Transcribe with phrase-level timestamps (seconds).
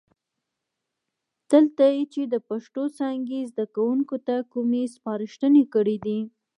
[1.51, 6.19] دلته یې چې د پښتو څانګې زده کوونکو ته کومې سپارښتنې کړي دي،